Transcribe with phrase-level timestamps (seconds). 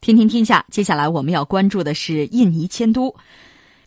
[0.00, 3.14] 听听天下，接下来我们要关注的是印尼迁都。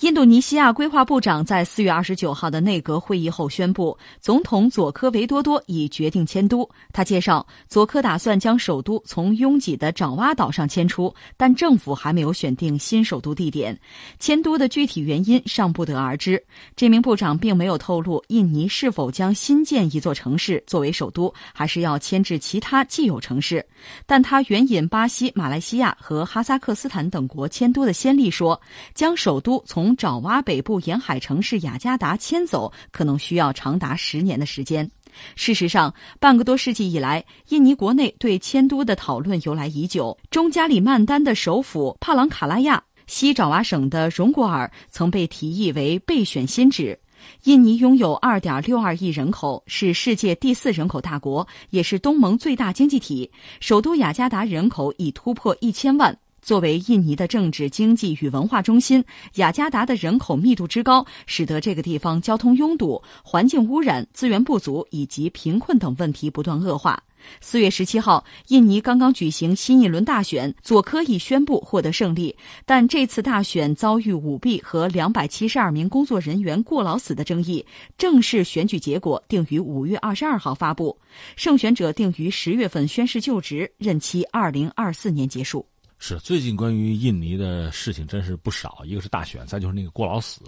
[0.00, 6.68] 印度尼西亚规划部长在四月二十九号的内阁会议后宣布，总统佐科维多多已决定迁都。
[6.92, 13.78] 他介绍，佐科打算将首都从拥挤的爪哇岛上迁出，但政府还没有选定新首都地点。
[14.18, 16.44] 迁都的具体原因尚不得而知。
[16.76, 23.64] 这名部长并没有透露印尼是否将新建一座城市作为首都，还是要迁至其他既有城市。
[24.04, 28.60] 但他援引巴西、马来西亚和哈萨克斯坦等国迁都的先例说，
[28.94, 34.90] 将首都从从爪哇北部沿海城市雅加达迁走，可能需要长达十年的时间。
[35.36, 40.18] 事实上，半个多世纪以来，印尼国内对迁都的讨论由来已久。
[40.28, 46.98] 中加里曼丹的首府帕朗卡拉亚，西爪哇省的荣果尔曾被提议为备选新址。
[47.44, 53.30] 印尼拥有2.62亿人口，是世界第四人口大国，也是东盟最大经济体。
[53.60, 56.18] 首都雅加达人口已突破一千万。
[56.46, 59.04] 作为印尼的政治、经济与文化中心，
[59.34, 67.02] 雅加达的人口密度之高，使得这个地方交通拥堵、环境污染、资源不足以及贫困等问题不断恶化。
[67.40, 77.66] 四月十七号，印尼刚刚举行新一轮大选，佐科已宣布获得胜利，但这次大选遭遇舞弊和两百七十二名工作人员过劳死的争议。
[77.98, 80.96] 正式选举结果定于五月二十二号发布，
[81.34, 85.66] 胜选者定于十月份宣誓就职，任期二零二四年结束。
[85.98, 90.42] 是最近关于印尼的事情真是不少，一个是大选，再就是那个过劳死，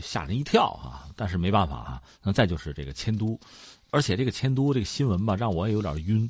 [0.00, 1.08] 吓人一跳啊！
[1.16, 3.38] 但是没办法啊，那再就是这个迁都，
[3.90, 6.28] 而且这个迁都这个新闻吧，让我也有点晕。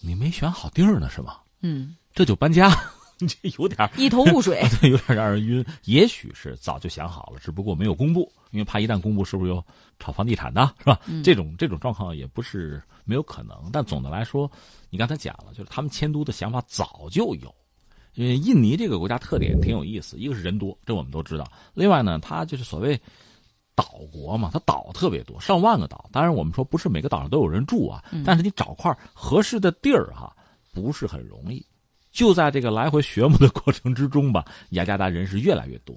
[0.00, 1.38] 你没选好地儿呢是吗？
[1.60, 2.70] 嗯，这就搬家，
[3.18, 5.64] 这有点一头雾水， 有点让人晕。
[5.84, 9.62] 也许是早就想好了，只不过没有公布，因为怕一旦公布，是不是又
[9.98, 11.00] 炒房地产的，是吧？
[11.24, 13.70] 这种这种状况也不是没有可能。
[13.72, 14.48] 但总的来说，
[14.88, 17.52] 你刚才讲了，就是他们迁都的想法早就有。
[18.18, 23.00] 因为印尼这个国家特点挺有意思，一个是人多，这我们都知道；另外呢，它就是所谓
[23.76, 26.10] 岛国嘛，它岛特别多，上万个岛。
[26.10, 30.34] 当然，我们说不是每个岛上都有人住啊，但是你找块合适的地儿哈，
[30.74, 31.64] 不是很容易。
[32.10, 35.94] 就在这个来回学 摸的过程之中吧，雅加达人是越来越多。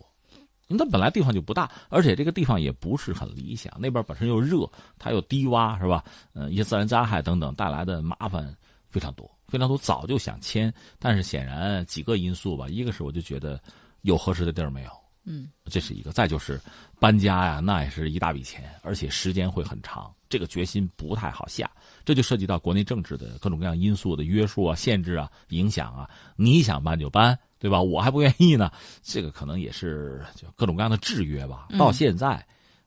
[0.68, 6.04] 因为它本来地方就不大，而且这个地方也不是很理想，那边本身又热，它又低洼，是吧？
[6.36, 8.56] 嗯，一些自然灾害等等带来的麻烦
[8.90, 9.28] 非常多。
[9.52, 13.62] 非常多，早就想签，但是显然几个因素吧，一个是我就觉得
[14.04, 14.92] 有合适的地儿没有，
[15.26, 16.58] 嗯，这是一个；再就是
[17.02, 21.70] 搬家呀，那也是一大笔钱，而且时间会很长，这个决心不太好下。
[22.06, 26.10] 这就涉及到国内政治的各种各样因素的约束啊、限制啊、影响啊。
[26.38, 27.82] 你想搬就搬，对吧？
[27.82, 28.72] 我还不愿意呢，
[29.04, 31.68] 这个可能也是就各种各样的制约吧。
[31.78, 32.44] 到现在，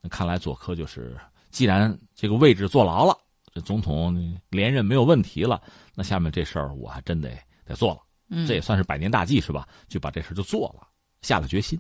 [0.09, 1.15] 看来佐科就是，
[1.51, 3.17] 既然这个位置坐牢了。
[3.55, 5.63] 这总统连任没有问题了，
[5.95, 7.31] 那下面这事儿我还真得
[7.65, 8.01] 得做了。
[8.29, 9.69] 嗯，这也算是百年大计是吧？
[9.87, 10.89] 就把这事就做了，
[11.23, 11.79] 下了决心。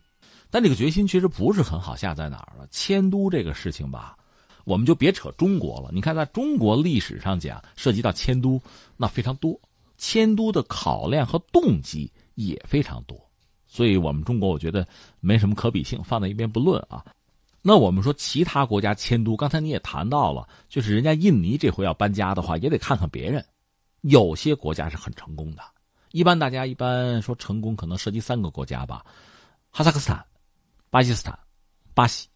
[0.50, 2.64] 但这个决心其实不是很好下，在哪儿了？
[2.70, 4.16] 迁都这个事情吧，
[4.64, 5.90] 我们就别扯中国了。
[5.92, 8.62] 你看，在中国历史上讲，涉及到迁都
[8.96, 9.60] 那非常多，
[9.96, 13.18] 迁都的考量和动机也非常多。
[13.66, 14.86] 所以我们中国，我觉得
[15.18, 17.04] 没什么可比性，放在一边不论啊。
[17.66, 23.42] 那我们说其他国家迁都，刚才你也谈到了，就是人家印尼这回要搬家的话，也得看看别人。
[24.02, 25.62] 有些国家是很成功的，
[26.12, 29.02] 一般大家一般说成功，可能涉及三个国家吧：
[29.70, 30.22] 哈萨克斯坦、
[30.90, 31.38] 巴基斯坦、
[31.94, 32.28] 巴西，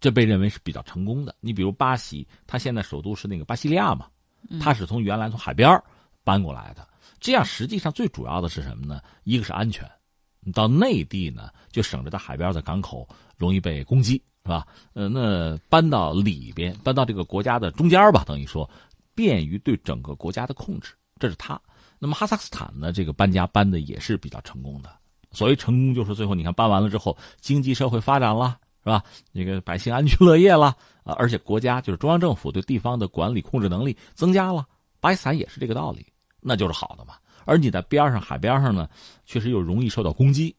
[0.00, 1.32] 这被认为是比较成功的。
[1.38, 4.08] 你比如巴西，它现在首都是那个巴西利亚嘛，
[4.60, 5.80] 它是从原来从海边
[6.24, 6.84] 搬过来的。
[7.20, 9.00] 这样实际上最主要的是什么呢？
[9.22, 9.88] 一个是安全，
[10.40, 14.20] 你到内地呢，就省着在海边的港口容易被攻击。
[14.44, 14.66] 是吧？
[14.92, 18.68] 呃，那搬到里边，搬到这个国家的中间吧，等于说，
[19.14, 20.92] 便于对整个国家的控制。
[21.18, 21.58] 这是他。
[21.98, 22.92] 那么哈萨克斯坦呢？
[22.92, 24.90] 这个搬家搬的也是比较成功的。
[25.32, 29.02] 所谓成功，就是最后你看搬完了之后，经济社会发展了，是吧？
[29.32, 34.66] 那个百姓安居乐业了啊，而且国家就是中央政府对地方的管理控制能力增加了。
[35.00, 36.06] 巴基斯坦也是这个道理，
[36.42, 37.14] 那就是好的嘛。
[37.46, 38.86] 而你在边上海边上呢，
[39.24, 40.54] 确实又容易受到攻击。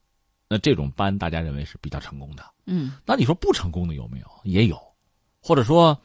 [0.48, 2.44] 那这种搬，大家认为是比较成功的。
[2.68, 4.28] 嗯，那你说不成功的有没有？
[4.44, 4.80] 也有，
[5.42, 5.98] 或者说，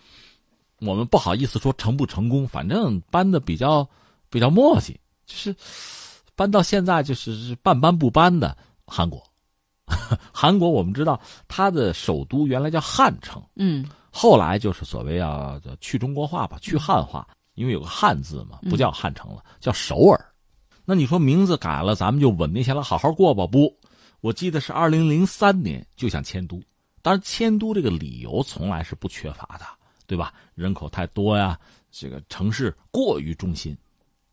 [0.81, 3.87] 我们不好意思说成不成功，反正搬的比较
[4.28, 4.94] 比较磨叽，
[5.26, 5.54] 就是
[6.34, 8.56] 搬到现在就是半搬不搬的
[8.87, 9.22] 韩国。
[10.32, 20.25] 韩国我们知道，它的首都原来叫汉城，嗯，后来就是所谓要去中国化吧，去汉化，因为有个汉字嘛，不叫汉城了，叫首尔。
[20.84, 23.46] 那你说名字改了，咱们就稳定下来好好过吧？
[23.46, 23.75] 不。
[24.20, 26.62] 我记得是二零零三年就想迁都，
[27.02, 29.64] 当然迁都这个理由从来是不缺乏的，
[30.06, 30.32] 对吧？
[30.55, 31.58] 人口太多呀，
[31.90, 33.76] 这个城市过于中心，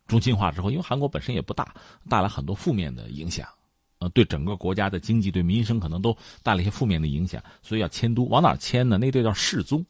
[0.07, 1.73] 中心化之后，因为韩国本身也不大，
[2.09, 3.47] 带来很多负面的影响，
[3.99, 8.25] 呃，对整个国家的经济、对民生可能都带来一些负面的影响，所以要迁都。
[8.25, 8.97] 往哪迁呢？
[8.97, 9.85] 那地叫世宗，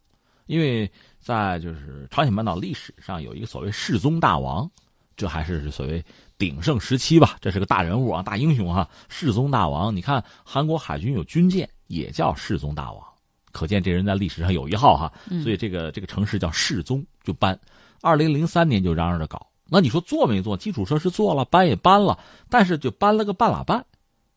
[0.46, 4.70] 因为在就是朝鲜半岛历史上有一个所谓世宗大王，
[5.18, 6.02] 这还是所谓
[6.38, 9.94] 鼎盛时期吧，这是个大人物啊，大英雄啊，世宗大王。
[9.94, 13.04] 你看韩国海军有军舰也叫世宗大王，
[13.50, 15.12] 可见这人在历史上有一号哈。
[15.42, 17.58] 所以这个这个城市叫世宗，就搬。
[18.00, 19.44] 二零零三年就嚷嚷着搞。
[19.68, 20.56] 那你说做没做？
[20.56, 22.16] 基础设施做了，搬也搬了，
[22.48, 23.84] 但是就搬了个半拉半。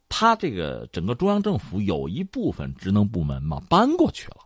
[0.09, 4.37] 他这个整个中央政府有一部分职能部门嘛搬过去了，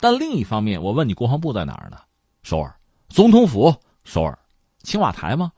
[0.00, 1.98] 但另一方面，我问你，国防部在哪儿呢？
[2.42, 2.74] 首尔，
[3.08, 3.72] 总统府
[4.04, 4.36] 首尔，
[4.82, 5.52] 青瓦台吗？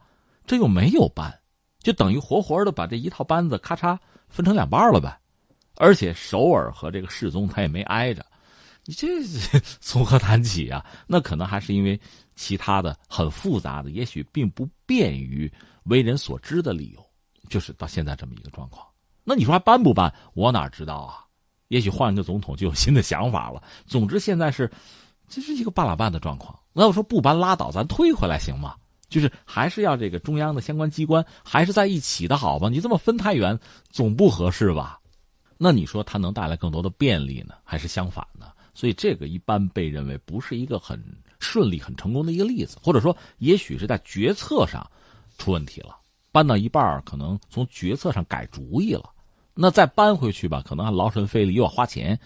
[0.49, 1.33] 这又没有搬，
[1.79, 3.97] 就等于活活的把这一套班子咔嚓
[4.29, 5.17] 分成两半了呗。
[5.77, 8.27] 而且首尔和这个世宗他也没挨着，
[8.85, 9.07] 你这
[9.81, 10.85] 从何谈起啊？
[11.07, 12.01] 那可能还是因为。
[12.41, 15.53] 其他的很复杂的，也许并不便于
[15.87, 17.05] 为人所知的理由，
[17.51, 18.87] 就是到现在这么一个状况。
[19.25, 20.15] 那你说还搬不搬？
[20.35, 21.27] 我哪知道啊？
[21.67, 23.61] 也许换一个总统就有新的想法了。
[23.87, 24.71] 总之现在是，
[25.29, 26.57] 这是一个半拉半的状况。
[26.73, 28.77] 那我说不搬拉倒，咱退回来行吗？
[29.09, 32.69] 就是还是要这个中央的相关机关还是在一起的好吧？
[32.69, 33.59] 你这么分太远，
[33.91, 35.01] 总不合适吧？
[35.57, 38.47] 那你说它能带来更多的便利呢，还是相反呢？
[38.75, 41.03] 所以这个一般被认为不是一个很。
[41.41, 44.85] 顺利很成功的一个例子，或者说，也许是在决策上
[45.39, 45.97] 出问题了，
[46.33, 49.09] 搬到一半可能从决策上改主意了，
[49.55, 52.19] 那再搬回去吧，可能还劳神费力又要花钱，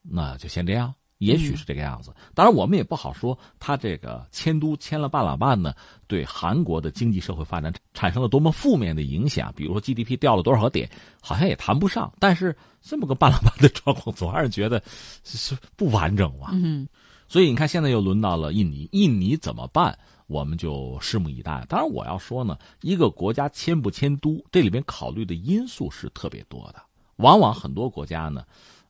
[0.00, 0.94] 那就先这样。
[1.18, 5.74] 也许是这个样子，当然我们也不好说，他这个迁都迁了半拉半呢，
[6.06, 9.52] 对韩国的经济社会发展产生了多么负面的影响？
[9.56, 10.90] 比如说 GDP 掉了多少个点，
[11.20, 12.12] 好像也谈不上。
[12.18, 14.82] 但是这么个半拉半的状况，总让人觉得
[15.22, 16.50] 是不完整嘛。
[16.52, 16.86] 嗯。
[17.26, 19.98] 所以你看，现在又轮到了印尼，印尼怎么办？
[20.26, 21.64] 我们就拭目以待。
[21.68, 26.82] 当然，我要说呢，一个国家迁不迁都，这里边考虑的因素是特别多的。
[27.16, 28.44] 往往很多国家呢，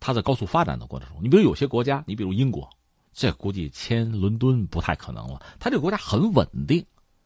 [0.07, 2.69] 它在高速发展的过程中，你比如有些国家，你比如英国，
[3.15, 5.41] 这估计迁伦敦不太可能了。
[5.59, 6.85] 它这个国家很稳定，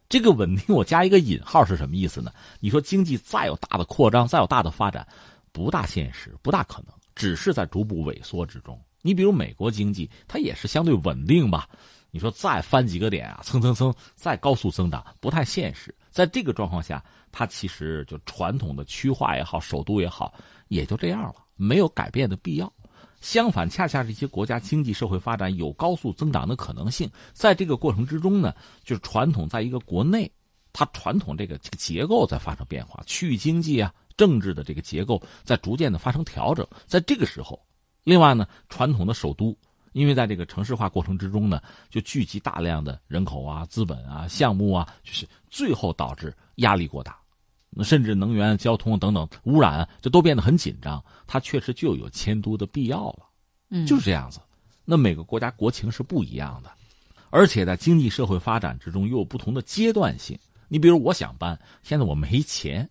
[0.09, 2.31] 这个稳定我加一个引号是什么意思呢？
[2.61, 5.05] 你说经济再有大的扩张，再有大的发展，
[5.51, 8.81] 不大现实，不大可能，只是在逐步萎缩之中。
[9.03, 11.69] 你比如美国经济，它也是相对稳定吧？
[12.13, 15.93] 你说再翻几个点啊，蹭蹭蹭再高速增长，不太现实。
[16.13, 20.33] 在这个状况下，它其实就传统的区划也好，首都也好，
[20.69, 22.73] 也就这样了，没有改变的必要。
[23.21, 27.11] 相反，恰恰这些国家经济社会发展有高速增长的可能性。
[27.35, 30.31] 在这个过程之中呢，就是传统在一个国内，
[30.73, 36.67] 它传统这个这个结构在发生变化，区域经济啊，政治的这个结构在逐渐的发生调整。
[36.87, 37.61] 在这个时候。
[38.05, 39.55] 另外呢，传统的首都，
[39.93, 47.18] 因为在这个城市化过程之中呢，就聚集大量的人口啊、资本啊、项目啊，就是最后导致压力过大，
[47.85, 51.03] 甚至能源、交通等等污染，这都变得很紧张。
[51.27, 53.27] 它确实就有迁都的必要了，
[53.71, 54.41] 嗯，就是这样子。
[54.85, 56.71] 那每个国家国情是不一样的，
[57.31, 60.39] 而且在经济社会发展之中又有不同的阶段性。
[60.69, 62.89] 你比如我想搬，现在我没钱，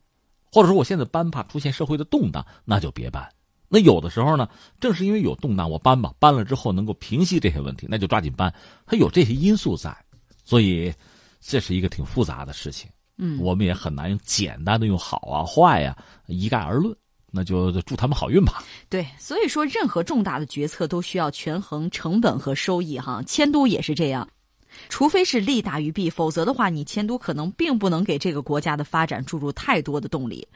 [0.52, 3.28] 或者说我现在搬怕出现社会的动荡，那就别搬。
[3.70, 4.50] 那有的时候呢，
[4.80, 8.54] 正是因为有动荡，我搬吧，搬了之后能够平息这些问题，那就抓紧搬。
[8.86, 9.96] 它有这些因素在，
[10.46, 10.94] 所以
[11.42, 12.90] 这是一个挺复杂的事情。
[13.18, 15.98] 嗯，我们也很难用简单的用好啊坏呀
[16.28, 16.96] 一概而论。
[17.30, 18.64] 那就祝他们好运吧。
[18.90, 23.22] 对，所以说任何重大的决策都需要权衡成本和收益哈。
[23.28, 24.28] 迁都也是这样，
[24.88, 30.48] 除非是利大于弊，否则的话，你迁都可能并不能给这个国家的发展注入太多的动力。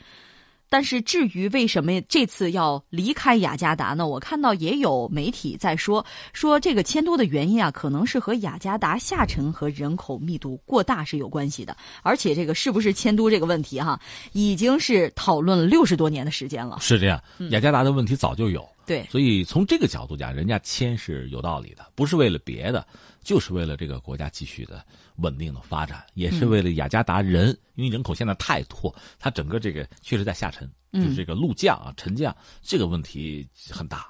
[0.72, 4.08] 但是至于为什么这次要离开雅加达呢？
[4.08, 11.76] 我看到也有媒体在说，说这个迁都的原因啊，可能是和雅加达下沉和人口密度过大是有关系的。
[12.04, 14.00] 而且这个是不是迁都这个问题哈，
[14.32, 16.78] 已经是讨论了六十多年的时间了。
[16.80, 18.66] 是这样，雅加达的问题早就有。
[18.86, 22.86] 对，所以从这个角度讲，人家迁是有道理的，不是为了别的，
[23.22, 24.86] 就是为了这个国家继续的
[25.18, 34.08] 稳定的发展，也是为了雅加达人，因为人口现在太多，它整个这个确实在下沉，就是这个路降啊、沉降这个问题很大，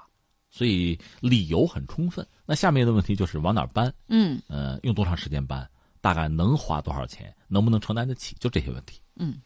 [0.50, 2.26] 所以理由很充分。
[2.46, 3.92] 那下面的问题就是往哪搬？
[4.08, 5.68] 嗯，呃，用多长时间搬？
[6.00, 7.32] 大概能花多少钱？
[7.48, 8.34] 能不能承担得起？
[8.40, 9.00] 就这些问题。
[9.16, 9.40] 嗯。